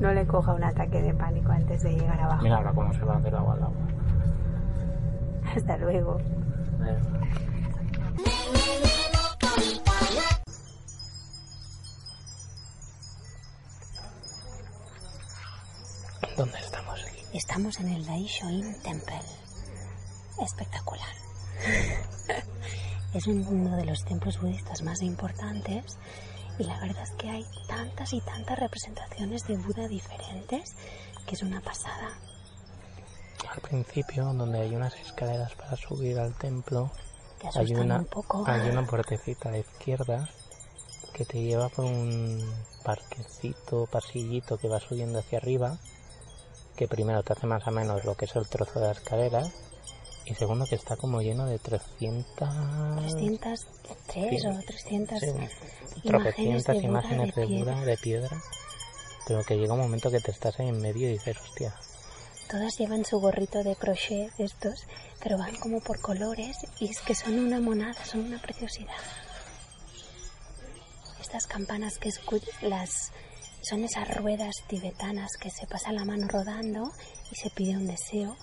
no 0.00 0.10
le 0.14 0.26
coja 0.26 0.54
un 0.54 0.64
ataque 0.64 1.02
de 1.02 1.12
pánico 1.12 1.52
antes 1.52 1.82
de 1.82 1.92
llegar 1.92 2.18
abajo. 2.18 2.42
Mira 2.42 2.56
ahora 2.56 2.72
cómo 2.72 2.94
se 2.94 3.04
va 3.04 3.20
del 3.20 3.34
agua 3.34 3.52
al 3.52 3.62
agua. 3.62 3.76
Hasta 5.54 5.76
luego. 5.76 6.16
¿Dónde 16.38 16.58
estamos? 16.58 17.06
Estamos 17.34 17.80
en 17.80 17.88
el 17.90 18.06
Daishoin 18.06 18.80
Temple. 18.82 19.51
Espectacular. 20.40 21.14
Es 23.14 23.26
uno 23.26 23.76
de 23.76 23.84
los 23.84 24.06
templos 24.06 24.40
budistas 24.40 24.80
más 24.80 25.02
importantes 25.02 25.98
y 26.58 26.64
la 26.64 26.80
verdad 26.80 27.02
es 27.02 27.10
que 27.12 27.28
hay 27.28 27.46
tantas 27.68 28.10
y 28.14 28.22
tantas 28.22 28.58
representaciones 28.58 29.46
de 29.46 29.58
Buda 29.58 29.86
diferentes 29.86 30.74
que 31.26 31.34
es 31.34 31.42
una 31.42 31.60
pasada. 31.60 32.08
Al 33.50 33.60
principio, 33.60 34.32
donde 34.32 34.60
hay 34.60 34.74
unas 34.74 34.94
escaleras 34.94 35.54
para 35.56 35.76
subir 35.76 36.18
al 36.18 36.34
templo, 36.38 36.90
Te 37.38 37.48
hay 37.58 37.74
una, 37.74 37.98
un 37.98 38.06
poco. 38.06 38.44
hay 38.46 38.70
una 38.70 38.86
puertecita 38.86 39.50
a 39.50 39.52
la 39.52 39.58
izquierda 39.58 40.28
que 41.12 41.26
te 41.26 41.42
lleva 41.42 41.68
por 41.68 41.84
un 41.84 42.40
parquecito, 42.82 43.86
pasillito 43.86 44.56
que 44.56 44.68
va 44.68 44.80
subiendo 44.80 45.18
hacia 45.18 45.38
arriba, 45.38 45.76
que 46.76 46.88
primero 46.88 47.22
te 47.22 47.34
hace 47.34 47.46
más 47.46 47.66
o 47.66 47.70
menos 47.70 48.04
lo 48.06 48.16
que 48.16 48.24
es 48.24 48.34
el 48.36 48.48
trozo 48.48 48.80
de 48.80 48.86
la 48.86 48.92
escalera, 48.92 49.42
y 50.26 50.34
segundo 50.34 50.64
que 50.66 50.74
está 50.76 50.96
como 50.96 51.20
lleno 51.20 51.46
de 51.46 51.58
300... 51.58 52.48
303 52.98 54.40
Sí. 54.40 54.46
o 54.46 54.60
300 54.66 55.20
Sí, 55.20 55.26
imágenes 56.04 56.64
de 56.64 56.76
imágenes 56.76 57.34
de 57.34 57.40
de 57.42 57.46
Buda 57.46 57.72
piedra. 57.74 57.84
de 57.84 57.96
piedra, 57.98 58.42
pero 59.26 59.44
que 59.44 59.56
llega 59.56 59.74
un 59.74 59.80
momento 59.80 60.10
que 60.10 60.20
te 60.20 60.30
estás 60.30 60.58
ahí 60.60 60.68
en 60.68 60.80
medio 60.80 61.08
y 61.08 61.12
dices, 61.12 61.36
hostia, 61.38 61.74
Todas 62.50 62.76
llevan 62.76 63.04
su 63.04 63.18
gorrito 63.18 63.62
de 63.62 63.74
crochet 63.76 64.30
estos, 64.38 64.86
pero 65.22 65.38
van 65.38 65.56
como 65.56 65.80
por 65.80 66.00
colores 66.00 66.56
y 66.80 66.90
es 66.90 67.00
que 67.00 67.14
son 67.14 67.38
una 67.38 67.60
monada, 67.60 68.04
son 68.04 68.20
una 68.26 68.42
preciosidad. 68.42 68.92
Estas 71.20 71.46
campanas 71.46 71.98
que 71.98 72.10
escuch 72.10 72.44
las 72.60 73.10
son 73.62 73.84
esas 73.84 74.08
ruedas 74.16 74.54
tibetanas 74.68 75.30
que 75.40 75.48
se 75.50 75.66
pasa 75.66 75.92
la 75.92 76.04
mano 76.04 76.26
rodando 76.28 76.90
y 77.30 77.36
se 77.36 77.48
pide 77.50 77.76
un 77.76 77.86
deseo 77.86 78.36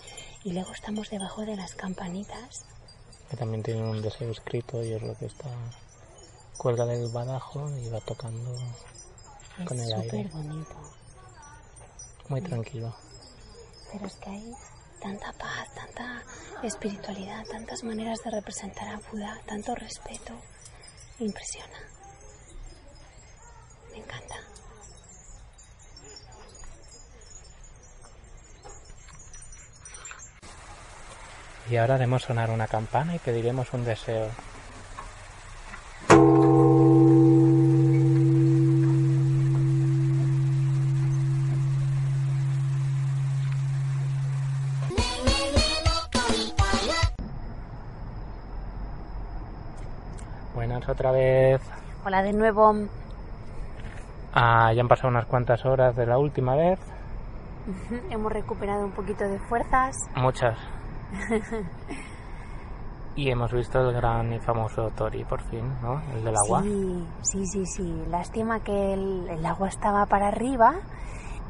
y 0.44 0.52
luego 0.54 0.72
estamos 0.72 1.10
debajo 1.10 1.46
de 1.46 1.56
las 1.56 1.74
campanitas. 1.74 2.66
que 3.30 3.38
también 3.38 3.62
tienen 3.64 3.84
un 3.86 4.02
deseo 4.02 4.32
escrito 4.32 4.84
y 4.84 4.94
es 4.94 5.02
lo 5.02 5.16
que 5.18 5.26
está 5.28 5.50
cuelga 6.58 6.86
del 6.86 7.08
badajo 7.10 7.70
y 7.78 7.88
va 7.90 8.00
tocando 8.02 8.52
con 9.66 9.80
Es 9.80 9.88
el 9.88 9.96
súper 10.04 10.16
aire, 10.16 10.30
bonito. 10.34 10.76
muy 12.28 12.42
tranquilo. 12.42 12.94
Pero 13.92 14.06
es 14.08 14.16
que 14.16 14.30
hay 14.30 14.54
tanta 15.02 15.32
paz, 15.34 15.68
tanta 15.74 16.24
espiritualidad, 16.64 17.46
tantas 17.46 17.84
maneras 17.84 18.20
de 18.24 18.32
representar 18.32 18.88
a 18.90 19.00
Buda, 19.12 19.40
tanto 19.48 19.74
respeto. 19.76 20.34
Impresiona. 21.20 21.78
Me 23.92 23.98
encanta. 23.98 24.36
Y 31.70 31.78
ahora 31.78 31.96
haremos 31.96 32.24
sonar 32.24 32.50
una 32.50 32.68
campana 32.68 33.16
y 33.16 33.20
pediremos 33.20 33.72
un 33.74 33.86
deseo. 33.86 34.28
Buenas 50.56 50.90
otra 50.90 51.12
vez. 51.12 51.62
Hola 52.04 52.24
de 52.24 52.34
nuevo. 52.34 52.74
Ah, 54.34 54.74
ya 54.74 54.82
han 54.82 54.88
pasado 54.88 55.10
unas 55.10 55.28
cuantas 55.28 55.64
horas 55.66 55.96
de 55.96 56.08
la 56.08 56.18
última 56.18 56.56
vez. 56.56 56.80
Hemos 58.10 58.34
recuperado 58.34 58.86
un 58.86 58.92
poquito 58.92 59.26
de 59.26 59.38
fuerzas. 59.38 59.96
Muchas. 60.16 60.58
Y 63.16 63.30
hemos 63.30 63.52
visto 63.52 63.80
el 63.80 63.94
gran 63.94 64.32
y 64.34 64.40
famoso 64.40 64.90
Tori, 64.96 65.24
por 65.26 65.42
fin, 65.44 65.66
¿no? 65.82 66.02
El 66.14 66.24
del 66.24 66.36
agua. 66.38 66.62
Sí, 66.64 67.08
sí, 67.22 67.46
sí, 67.46 67.66
sí. 67.66 68.04
Lástima 68.10 68.60
que 68.62 68.94
el, 68.94 69.28
el 69.30 69.46
agua 69.46 69.68
estaba 69.68 70.06
para 70.06 70.28
arriba 70.30 70.76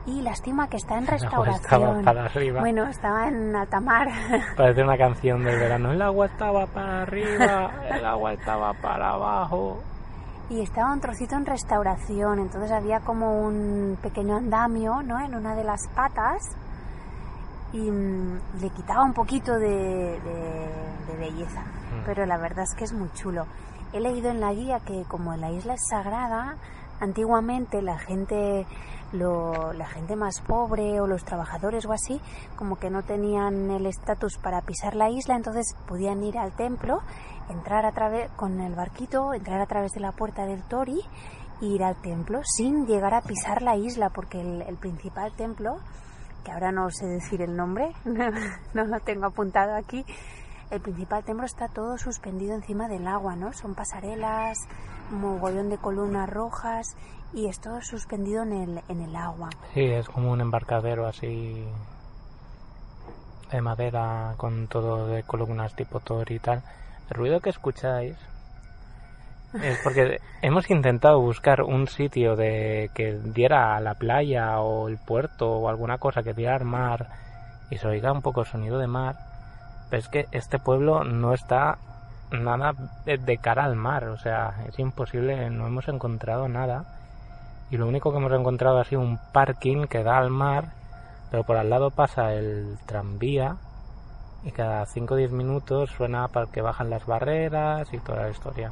y 0.07 0.21
lástima 0.21 0.67
que 0.67 0.77
está 0.77 0.97
en 0.97 1.03
El 1.07 1.09
agua 1.09 1.45
restauración. 1.45 1.99
estaba 1.99 2.01
para 2.03 2.25
arriba. 2.25 2.59
Bueno, 2.61 2.87
estaba 2.87 3.27
en 3.27 3.55
alta 3.55 3.79
mar. 3.79 4.07
Parece 4.57 4.81
una 4.83 4.97
canción 4.97 5.43
del 5.43 5.59
verano. 5.59 5.91
El 5.91 6.01
agua 6.01 6.25
estaba 6.25 6.65
para 6.65 7.03
arriba, 7.03 7.71
el 7.91 8.05
agua 8.05 8.33
estaba 8.33 8.73
para 8.73 9.09
abajo. 9.11 9.77
y 10.49 10.61
estaba 10.61 10.91
un 10.91 11.01
trocito 11.01 11.35
en 11.35 11.45
restauración, 11.45 12.39
entonces 12.39 12.71
había 12.71 12.99
como 13.01 13.41
un 13.45 13.95
pequeño 14.01 14.37
andamio, 14.37 15.03
¿no? 15.03 15.19
En 15.19 15.35
una 15.35 15.53
de 15.53 15.63
las 15.63 15.87
patas 15.95 16.41
y 17.73 17.79
mm, 17.91 18.39
le 18.61 18.69
quitaba 18.71 19.03
un 19.03 19.13
poquito 19.13 19.53
de, 19.53 19.67
de- 20.19 20.89
de 21.07 21.17
belleza, 21.17 21.61
Mm. 21.61 22.03
pero 22.05 22.25
la 22.25 22.37
verdad 22.37 22.63
es 22.63 22.73
que 22.75 22.83
es 22.83 22.93
muy 22.93 23.09
chulo. 23.13 23.45
He 23.93 23.99
leído 23.99 24.29
en 24.29 24.39
la 24.39 24.53
guía 24.53 24.79
que 24.81 25.03
como 25.07 25.35
la 25.35 25.51
isla 25.51 25.73
es 25.73 25.81
sagrada, 25.89 26.55
antiguamente 26.99 27.81
la 27.81 27.97
gente 27.97 28.65
lo- 29.11 29.73
la 29.73 29.87
gente 29.87 30.15
más 30.15 30.41
pobre 30.41 31.01
o 31.01 31.07
los 31.07 31.23
trabajadores 31.25 31.85
o 31.87 31.91
así, 31.93 32.21
como 32.55 32.75
que 32.75 32.91
no 32.91 33.01
tenían 33.01 33.71
el 33.71 33.87
estatus 33.87 34.37
para 34.37 34.61
pisar 34.61 34.95
la 34.95 35.09
isla, 35.09 35.35
entonces 35.35 35.75
podían 35.87 36.23
ir 36.23 36.37
al 36.37 36.51
templo, 36.51 36.99
entrar 37.49 37.85
a 37.87 37.91
través 37.91 38.29
con 38.35 38.59
el 38.61 38.75
barquito, 38.75 39.33
entrar 39.33 39.59
a 39.61 39.65
través 39.65 39.93
de 39.93 39.99
la 40.01 40.11
puerta 40.11 40.45
del 40.45 40.61
Tori 40.61 41.01
e 41.61 41.65
ir 41.65 41.83
al 41.83 41.95
templo 41.95 42.41
sin 42.43 42.85
llegar 42.85 43.15
a 43.15 43.21
pisar 43.21 43.63
la 43.63 43.75
isla, 43.75 44.11
porque 44.11 44.39
el, 44.41 44.61
el 44.61 44.75
principal 44.77 45.31
templo, 45.31 45.77
que 46.49 46.53
ahora 46.53 46.71
no 46.71 46.89
sé 46.89 47.05
decir 47.05 47.43
el 47.43 47.55
nombre, 47.55 47.91
no 48.73 48.83
lo 48.83 48.99
tengo 49.01 49.27
apuntado 49.27 49.75
aquí, 49.75 50.03
el 50.71 50.81
principal 50.81 51.23
templo 51.23 51.45
está 51.45 51.67
todo 51.67 51.97
suspendido 51.97 52.55
encima 52.55 52.87
del 52.87 53.07
agua, 53.07 53.35
¿no? 53.35 53.53
Son 53.53 53.75
pasarelas, 53.75 54.57
mogollón 55.11 55.69
de 55.69 55.77
columnas 55.77 56.27
rojas 56.27 56.95
y 57.33 57.47
es 57.47 57.59
todo 57.59 57.81
suspendido 57.81 58.43
en 58.43 58.53
el, 58.53 58.81
en 58.87 59.01
el 59.01 59.15
agua. 59.15 59.49
Sí, 59.73 59.81
es 59.81 60.07
como 60.09 60.31
un 60.31 60.41
embarcadero 60.41 61.07
así 61.07 61.63
de 63.51 63.61
madera 63.61 64.33
con 64.37 64.67
todo 64.67 65.07
de 65.07 65.21
columnas 65.23 65.75
tipo 65.75 65.99
Thor 65.99 66.31
y 66.31 66.39
tal. 66.39 66.63
El 67.09 67.17
ruido 67.17 67.41
que 67.41 67.51
escucháis 67.51 68.15
es 69.53 69.79
porque 69.83 70.19
hemos 70.41 70.69
intentado 70.69 71.19
buscar 71.19 71.61
un 71.63 71.87
sitio 71.87 72.35
de 72.35 72.91
que 72.93 73.13
diera 73.13 73.75
a 73.75 73.81
la 73.81 73.95
playa 73.95 74.59
o 74.59 74.87
el 74.87 74.97
puerto 74.97 75.49
o 75.49 75.69
alguna 75.69 75.97
cosa 75.97 76.21
que 76.21 76.33
diera 76.33 76.55
al 76.55 76.65
mar 76.65 77.07
y 77.69 77.77
se 77.77 77.87
oiga 77.87 78.11
un 78.11 78.21
poco 78.21 78.45
sonido 78.45 78.77
de 78.77 78.87
mar. 78.87 79.15
Pero 79.89 79.99
es 80.01 80.07
que 80.07 80.27
este 80.31 80.59
pueblo 80.59 81.03
no 81.03 81.33
está 81.33 81.79
nada 82.31 82.73
de, 83.05 83.17
de 83.17 83.37
cara 83.37 83.63
al 83.63 83.75
mar, 83.75 84.05
o 84.09 84.17
sea, 84.17 84.53
es 84.67 84.77
imposible, 84.77 85.49
no 85.49 85.65
hemos 85.65 85.87
encontrado 85.87 86.47
nada. 86.47 86.85
Y 87.71 87.77
lo 87.77 87.87
único 87.87 88.11
que 88.11 88.17
hemos 88.17 88.33
encontrado 88.33 88.79
ha 88.79 88.85
sido 88.85 89.01
un 89.01 89.19
parking 89.31 89.85
que 89.87 90.03
da 90.03 90.17
al 90.17 90.29
mar, 90.29 90.73
pero 91.31 91.43
por 91.43 91.57
al 91.57 91.69
lado 91.69 91.91
pasa 91.91 92.33
el 92.33 92.77
tranvía 92.85 93.57
y 94.43 94.51
cada 94.51 94.85
5 94.85 95.13
o 95.13 95.17
10 95.17 95.31
minutos 95.31 95.91
suena 95.91 96.27
para 96.27 96.47
que 96.47 96.61
bajan 96.61 96.89
las 96.89 97.05
barreras 97.05 97.91
y 97.93 97.99
toda 97.99 98.23
la 98.23 98.29
historia. 98.29 98.71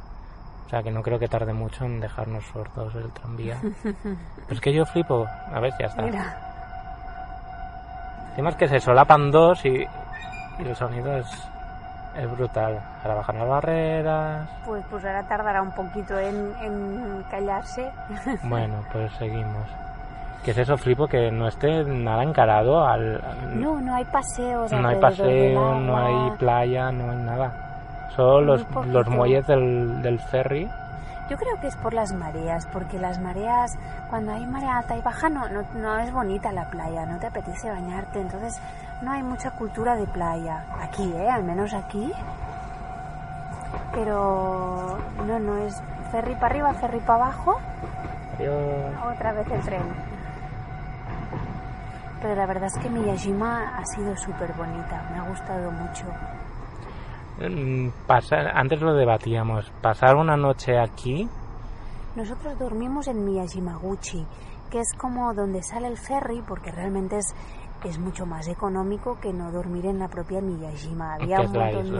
O 0.68 0.70
sea 0.70 0.82
que 0.82 0.90
no 0.90 1.02
creo 1.02 1.18
que 1.18 1.28
tarde 1.28 1.54
mucho 1.54 1.86
en 1.86 1.98
dejarnos 1.98 2.44
sordos 2.52 2.94
el 2.94 3.10
tranvía. 3.12 3.56
Pero 3.82 4.54
es 4.54 4.60
que 4.60 4.70
yo 4.70 4.84
flipo. 4.84 5.26
A 5.50 5.60
ver, 5.60 5.72
ya 5.80 5.86
está. 5.86 6.02
Mira, 6.02 6.36
Encima 8.32 8.50
es 8.50 8.56
que 8.56 8.68
se 8.68 8.78
solapan 8.78 9.30
dos 9.30 9.64
y, 9.64 9.70
y 10.58 10.62
el 10.62 10.76
sonido 10.76 11.16
es, 11.16 11.26
es 12.16 12.30
brutal. 12.30 12.78
Ahora 13.02 13.14
bajan 13.14 13.38
las 13.38 13.48
barreras. 13.48 14.48
pues, 14.66 14.84
pues 14.90 15.04
ahora 15.06 15.22
tardará 15.26 15.62
un 15.62 15.72
poquito 15.72 16.18
en, 16.18 16.54
en 16.60 17.24
callarse. 17.30 17.90
Bueno, 18.44 18.84
pues 18.92 19.10
seguimos. 19.14 19.66
¿Qué 20.44 20.50
es 20.52 20.58
eso, 20.58 20.76
flipo? 20.76 21.06
Que 21.06 21.32
no 21.32 21.48
esté 21.48 21.82
nada 21.82 22.22
encarado 22.22 22.86
al... 22.86 23.20
No, 23.54 23.80
no 23.80 23.94
hay 23.94 24.04
paseos. 24.04 24.70
no 24.70 24.86
hay 24.86 25.00
paseo, 25.00 25.74
no 25.80 25.96
hay 25.96 26.30
playa, 26.36 26.92
no 26.92 27.10
hay 27.10 27.16
nada. 27.16 27.67
Solo 28.16 28.56
los, 28.56 28.66
los 28.86 29.08
muelles 29.08 29.46
del, 29.46 30.02
del 30.02 30.18
ferry. 30.18 30.68
Yo 31.30 31.36
creo 31.36 31.60
que 31.60 31.66
es 31.66 31.76
por 31.76 31.92
las 31.92 32.12
mareas, 32.14 32.66
porque 32.72 32.98
las 32.98 33.20
mareas, 33.20 33.76
cuando 34.08 34.32
hay 34.32 34.46
marea 34.46 34.78
alta 34.78 34.96
y 34.96 35.02
baja, 35.02 35.28
no, 35.28 35.46
no, 35.48 35.62
no 35.74 35.98
es 35.98 36.10
bonita 36.10 36.50
la 36.52 36.64
playa, 36.70 37.04
no 37.04 37.18
te 37.18 37.26
apetece 37.26 37.70
bañarte, 37.70 38.20
entonces 38.20 38.58
no 39.02 39.12
hay 39.12 39.22
mucha 39.22 39.50
cultura 39.50 39.94
de 39.94 40.06
playa. 40.06 40.64
Aquí, 40.80 41.12
¿eh? 41.12 41.28
Al 41.28 41.44
menos 41.44 41.74
aquí. 41.74 42.10
Pero 43.92 44.98
no, 45.26 45.38
no 45.38 45.58
es 45.58 45.82
ferry 46.10 46.34
para 46.34 46.46
arriba, 46.46 46.72
ferry 46.74 47.00
para 47.00 47.26
abajo, 47.26 47.58
Adiós. 48.38 48.94
otra 49.14 49.32
vez 49.32 49.50
el 49.50 49.60
tren. 49.60 49.82
Pero 52.22 52.34
la 52.34 52.46
verdad 52.46 52.64
es 52.74 52.78
que 52.78 52.88
Miyajima 52.88 53.76
ha 53.76 53.84
sido 53.84 54.16
súper 54.16 54.52
bonita, 54.54 55.02
me 55.12 55.18
ha 55.18 55.22
gustado 55.28 55.70
mucho. 55.70 56.04
Pasar- 58.06 58.52
antes 58.54 58.80
lo 58.80 58.94
debatíamos. 58.94 59.70
Pasar 59.82 60.16
una 60.16 60.36
noche 60.36 60.78
aquí, 60.78 61.28
Nosotros 62.16 62.58
dormimos 62.58 63.06
en 63.06 63.24
Miyajimaguchi, 63.24 64.26
que 64.70 64.80
es 64.80 64.92
como 64.96 65.32
donde 65.34 65.62
sale 65.62 65.86
el 65.86 65.96
ferry, 65.96 66.42
porque 66.48 66.72
realmente 66.72 67.18
es, 67.18 67.32
es 67.84 67.98
mucho 67.98 68.26
más 68.26 68.48
económico 68.48 69.18
que 69.20 69.32
no 69.32 69.52
dormir 69.52 69.86
en 69.86 70.00
la 70.00 70.08
propia 70.08 70.40
Miyajima. 70.40 71.14
Había 71.14 71.36
un 71.46 71.52
montón 71.76 71.96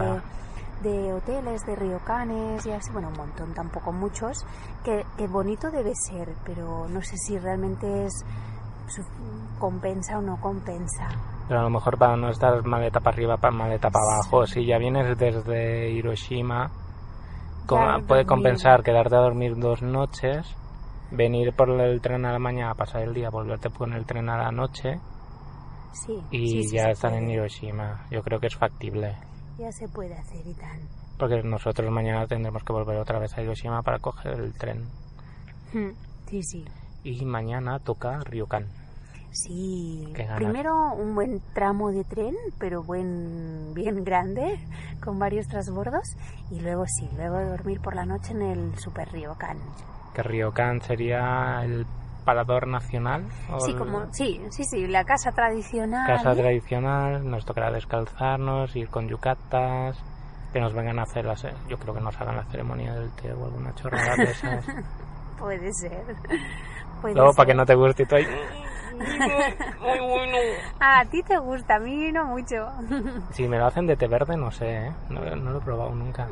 de, 0.83 0.89
de 0.89 1.13
hoteles, 1.13 1.65
de 1.65 1.75
ryokanes 1.75 2.65
y 2.65 2.71
así, 2.71 2.91
bueno, 2.91 3.07
un 3.09 3.17
montón, 3.17 3.53
tampoco 3.53 3.93
muchos, 3.93 4.45
que, 4.83 5.05
que 5.17 5.27
bonito 5.27 5.69
debe 5.71 5.93
ser, 5.95 6.35
pero 6.43 6.87
no 6.89 7.01
sé 7.01 7.15
si 7.15 7.37
realmente 7.37 8.05
es 8.05 8.25
compensa 9.57 10.17
o 10.17 10.21
no 10.21 10.37
compensa. 10.41 11.07
Pero 11.49 11.61
a 11.61 11.63
lo 11.63 11.71
mejor 11.71 11.97
para 11.97 12.15
no 12.15 12.29
estar 12.29 12.63
maleta 12.63 12.99
para 12.99 13.15
arriba, 13.15 13.37
para 13.37 13.53
maleta 13.53 13.89
para 13.89 14.05
abajo. 14.05 14.45
Si 14.45 14.65
ya 14.65 14.77
vienes 14.77 15.17
desde 15.17 15.89
Hiroshima, 15.89 16.71
puede 18.07 18.25
compensar 18.25 18.83
quedarte 18.83 19.15
a 19.15 19.19
dormir 19.21 19.57
dos 19.57 19.81
noches, 19.81 20.55
venir 21.11 21.53
por 21.53 21.71
el 21.81 21.99
tren 22.01 22.25
a 22.27 22.31
la 22.31 22.39
mañana, 22.39 22.75
pasar 22.75 23.01
el 23.01 23.15
día, 23.15 23.31
volverte 23.31 23.71
con 23.71 23.93
el 23.93 24.05
tren 24.05 24.29
a 24.29 24.37
la 24.37 24.51
noche 24.51 24.99
Sí, 25.91 26.13
y 26.29 26.47
sí, 26.47 26.63
sí 26.65 26.75
ya 26.75 26.91
estar 26.91 27.11
en. 27.13 27.29
Hiroshima. 27.29 28.05
Yo 28.11 28.21
creo 28.21 28.39
que 28.39 28.45
es 28.47 28.55
factible. 28.55 29.17
Ya 29.57 29.71
se 29.71 29.87
puede 29.87 30.13
hacer 30.15 30.45
y 30.45 30.53
tan. 30.53 30.79
Porque 31.17 31.41
nosotros 31.43 31.91
mañana 31.91 32.27
tendremos 32.27 32.63
que 32.63 32.71
volver 32.71 32.97
otra 32.97 33.17
vez 33.19 33.35
a 33.35 33.41
Hiroshima 33.41 33.81
para 33.81 33.97
coger 33.97 34.39
el 34.39 34.53
tren. 34.53 34.83
Hmm, 35.73 35.93
Sí, 36.27 36.43
sí. 36.43 36.65
Y 37.03 37.25
mañana 37.25 37.79
toca 37.79 38.19
Ryokan. 38.19 38.67
Sí, 39.31 40.11
primero 40.35 40.93
un 40.93 41.13
buen 41.15 41.41
tramo 41.53 41.91
de 41.91 42.03
tren, 42.03 42.35
pero 42.57 42.83
buen, 42.83 43.73
bien 43.75 44.03
grande, 44.03 44.59
con 45.03 45.19
varios 45.19 45.47
transbordos, 45.47 46.15
y 46.51 46.59
luego 46.59 46.85
sí, 46.87 47.07
luego 47.15 47.39
dormir 47.45 47.79
por 47.79 47.95
la 47.95 48.05
noche 48.05 48.31
en 48.33 48.41
el 48.41 48.77
Super 48.79 49.07
Ryokan. 49.11 49.57
Que 50.15 50.23
Ryokan 50.23 50.81
sería 50.81 51.61
el 51.63 51.85
parador 52.25 52.67
nacional. 52.67 53.23
Sí, 53.59 53.71
el- 53.71 53.77
como, 53.77 54.11
sí, 54.13 54.41
sí, 54.49 54.63
sí, 54.65 54.87
la 54.87 55.03
casa 55.05 55.31
tradicional. 55.31 56.07
casa 56.07 56.33
tradicional, 56.35 57.29
nos 57.29 57.45
tocará 57.45 57.71
descalzarnos, 57.71 58.75
ir 58.75 58.89
con 58.89 59.07
yucatas, 59.07 59.97
que 60.51 60.59
nos 60.59 60.73
vengan 60.73 60.97
a 60.97 61.03
hacer 61.03 61.25
la 61.25 61.35
ce- 61.35 61.53
yo 61.67 61.77
creo 61.77 61.93
que 61.93 62.01
nos 62.01 62.19
hagan 62.19 62.35
la 62.35 62.43
ceremonia 62.45 62.95
del 62.95 63.11
té 63.11 63.31
o 63.31 63.45
alguna 63.45 63.73
chorrada 63.75 64.15
de 64.15 64.31
esas. 64.31 64.65
Puede 65.39 65.71
ser. 65.73 66.03
Puede 67.01 67.13
Luego 67.15 67.33
para 67.33 67.45
ser. 67.45 67.53
que 67.53 67.53
no 67.57 67.65
te 67.65 67.75
guste 67.75 68.03
y 68.03 68.05
tú 68.07 68.15
ahí, 68.15 68.25
muy 68.99 69.99
bueno. 69.99 70.37
A 70.79 71.05
ti 71.05 71.23
te 71.23 71.37
gusta, 71.37 71.75
a 71.75 71.79
mí 71.79 72.11
no 72.11 72.25
mucho. 72.25 72.67
Si 73.31 73.47
me 73.47 73.57
lo 73.57 73.65
hacen 73.65 73.87
de 73.87 73.95
té 73.95 74.07
verde, 74.07 74.35
no 74.37 74.51
sé, 74.51 74.87
¿eh? 74.87 74.91
no, 75.09 75.21
no 75.35 75.51
lo 75.51 75.57
he 75.59 75.61
probado 75.61 75.95
nunca. 75.95 76.27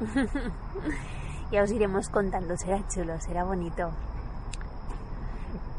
ya 1.52 1.64
os 1.64 1.72
iremos 1.72 2.10
contando, 2.10 2.56
será 2.58 2.80
chulo, 2.88 3.20
será 3.20 3.44
bonito. 3.44 3.90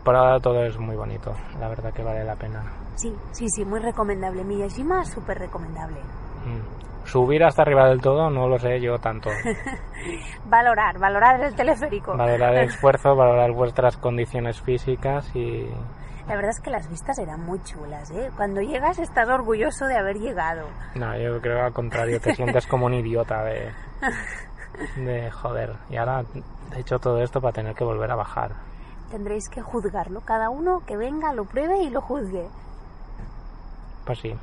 Por 0.05 0.17
ahora 0.17 0.41
todo 0.41 0.65
es 0.65 0.79
muy 0.79 0.97
bonito, 0.97 1.35
la 1.61 1.69
verdad 1.69 1.93
que 1.93 2.03
vale 2.03 2.25
la 2.25 2.37
pena. 2.37 2.63
Sí, 2.95 3.15
sí, 3.33 3.47
sí, 3.49 3.65
muy 3.65 3.79
recomendable. 3.79 4.43
Miyajima, 4.43 5.05
súper 5.05 5.39
recomendable. 5.39 6.01
Mm. 6.01 7.07
Subir 7.07 7.45
hasta 7.45 7.63
arriba 7.63 7.89
del 7.89 8.01
todo 8.01 8.29
no 8.29 8.49
lo 8.49 8.59
sé 8.59 8.81
yo 8.81 8.99
tanto. 8.99 9.31
Valorar, 10.47 10.99
valorar 10.99 11.41
el 11.43 11.55
teleférico. 11.55 12.17
Valorar 12.17 12.55
el 12.55 12.65
esfuerzo, 12.69 13.15
valorar 13.15 13.53
vuestras 13.53 13.97
condiciones 13.97 14.61
físicas 14.61 15.31
y 15.35 15.69
La 16.29 16.37
verdad 16.37 16.51
es 16.51 16.61
que 16.61 16.71
las 16.71 16.89
vistas 16.91 17.19
eran 17.19 17.41
muy 17.41 17.59
chulas, 17.63 18.11
¿eh? 18.11 18.31
Cuando 18.37 18.61
llegas 18.61 18.99
estás 18.99 19.29
orgulloso 19.31 19.87
de 19.87 19.97
haber 19.97 20.19
llegado. 20.19 20.69
No, 20.95 21.19
yo 21.19 21.41
creo 21.41 21.65
al 21.65 21.73
contrario, 21.73 22.21
te 22.21 22.35
sientes 22.35 22.67
como 22.67 22.85
un 22.85 22.93
idiota 22.93 23.43
de, 23.45 23.73
de 24.97 25.31
joder. 25.31 25.77
Y 25.89 25.97
ahora 25.97 26.25
he 26.77 26.81
hecho 26.81 26.99
todo 26.99 27.23
esto 27.23 27.41
para 27.41 27.55
tener 27.55 27.75
que 27.75 27.83
volver 27.83 28.11
a 28.11 28.17
bajar. 28.17 28.53
Tendréis 29.11 29.49
que 29.49 29.63
juzgarlo. 29.63 30.21
Cada 30.21 30.51
uno 30.51 30.83
que 30.87 30.99
venga, 30.99 31.33
lo 31.33 31.47
pruebe 31.47 31.83
y 31.83 31.89
lo 31.89 32.03
juzgue. 32.03 32.47
Pues 34.05 34.19
sí. 34.21 34.35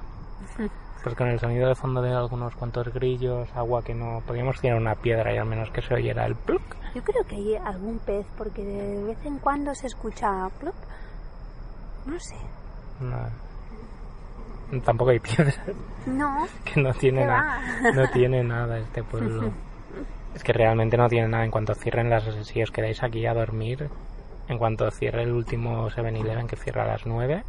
Pues 1.04 1.16
con 1.16 1.28
el 1.28 1.40
sonido 1.40 1.68
de 1.68 1.76
fondo 1.76 2.02
de 2.02 2.12
algunos 2.12 2.56
cuantos 2.56 2.92
grillos, 2.92 3.48
agua 3.56 3.84
que 3.84 3.94
no... 3.94 4.24
Podríamos 4.26 4.60
tirar 4.60 4.76
una 4.76 4.96
piedra 4.96 5.32
y 5.32 5.38
al 5.38 5.46
menos 5.46 5.70
que 5.70 5.84
se 5.84 5.94
oyera 5.94 6.26
el 6.26 6.34
pluk. 6.34 6.64
Yo 6.96 7.04
creo 7.04 7.24
que 7.26 7.36
hay 7.36 7.56
algún 7.58 8.00
pez, 8.00 8.26
porque 8.36 8.66
de 8.66 9.04
vez 9.04 9.24
en 9.24 9.38
cuando 9.38 9.76
se 9.76 9.86
escucha 9.86 10.50
plop. 10.60 10.74
No 12.06 12.20
sé. 12.20 12.36
No. 13.00 13.18
Tampoco 14.84 15.12
hay 15.12 15.20
piedras, 15.20 15.60
No, 16.06 16.48
que 16.66 16.82
no 16.82 16.92
tiene 16.94 17.22
¿Qué 17.22 17.28
nada. 17.28 17.60
No 17.94 18.10
tiene 18.12 18.44
nada 18.44 18.78
este 18.80 19.04
pueblo. 19.04 19.52
Es 20.36 20.44
que 20.44 20.52
realmente 20.52 20.98
no 20.98 21.08
tiene 21.08 21.30
nada. 21.30 21.46
En 21.46 21.52
cuanto 21.52 21.74
cierren 21.76 22.10
las... 22.10 22.26
Si 22.46 22.62
os 22.62 22.70
quedáis 22.70 23.02
aquí 23.02 23.26
a 23.26 23.34
dormir, 23.34 23.90
en 24.50 24.58
cuanto 24.58 24.92
cierre 24.92 25.24
el 25.24 25.32
último 25.32 25.90
7-Eleven 25.90 26.46
que 26.46 26.58
cierra 26.58 26.84
a 26.84 26.88
las 26.88 27.06
9, 27.06 27.42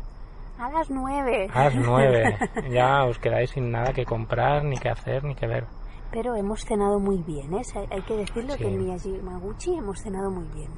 a 0.57 0.71
las 0.71 0.88
nueve. 0.88 1.49
A 1.53 1.64
las 1.64 1.75
nueve. 1.75 2.38
Ya 2.71 3.05
os 3.05 3.19
quedáis 3.19 3.51
sin 3.51 3.73
nada 3.73 3.92
que 3.92 4.05
comprar, 4.05 4.62
ni 4.64 4.79
que 4.79 4.88
hacer, 4.88 5.25
ni 5.25 5.35
que 5.35 5.49
ver. 5.49 5.64
Pero 6.12 6.37
hemos 6.37 6.61
cenado 6.64 7.01
muy 7.01 7.19
bien, 7.25 7.53
¿eh? 7.55 7.62
Hay- 7.90 8.03
que 8.03 8.16
decirlo 8.19 8.53
Sí. 8.55 8.59
que 8.62 8.69
en 8.69 8.79
Miyajimaguchi 8.79 9.75
hemos 9.75 10.01
cenado 10.01 10.31
muy 10.31 10.47
bien. 10.55 10.71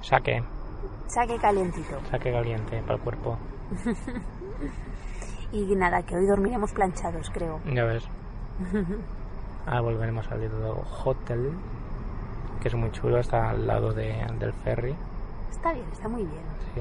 Saque, 0.00 0.44
Saque 1.06 1.36
calientito. 1.38 2.00
saque 2.10 2.32
caliente 2.32 2.80
para 2.82 2.94
el 2.94 3.00
cuerpo. 3.00 3.38
Y 5.52 5.72
nada, 5.76 6.02
que 6.02 6.16
hoy 6.16 6.26
dormiremos 6.26 6.72
planchados, 6.72 7.30
creo. 7.30 7.60
Ya 7.72 7.84
ves. 7.84 8.04
Ahora 9.66 9.80
volveremos 9.82 10.28
al 10.32 10.40
Lido 10.40 10.84
Hotel, 11.04 11.52
que 12.60 12.68
es 12.68 12.74
muy 12.74 12.90
chulo, 12.90 13.18
está 13.20 13.50
al 13.50 13.64
lado 13.64 13.92
de- 13.92 14.26
del 14.40 14.52
ferry. 14.52 14.96
Está 15.52 15.72
bien, 15.72 15.86
está 15.92 16.08
muy 16.08 16.22
bien. 16.22 16.42
Sí. 16.74 16.80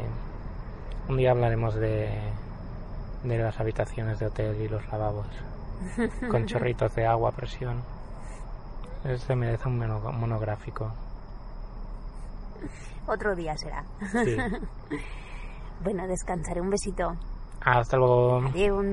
Un 1.07 1.17
día 1.17 1.31
hablaremos 1.31 1.75
de, 1.75 2.09
de 3.23 3.37
las 3.37 3.59
habitaciones 3.59 4.17
de 4.17 4.25
hotel 4.25 4.59
y 4.59 4.67
los 4.67 4.85
lavabos. 4.91 5.27
con 6.31 6.45
chorritos 6.47 6.95
de 6.95 7.05
agua 7.05 7.29
a 7.29 7.33
presión. 7.33 7.77
Este 9.05 9.35
merece 9.35 9.67
un 9.67 9.77
mono- 9.77 10.11
monográfico. 10.13 10.91
Otro 13.07 13.35
día 13.35 13.57
será. 13.57 13.83
Sí. 14.23 14.37
Bueno, 15.83 16.07
descansaré. 16.07 16.61
Un 16.61 16.69
besito. 16.69 17.13
Hasta 17.59 17.97
luego. 17.97 18.43
Adiós. 18.47 18.85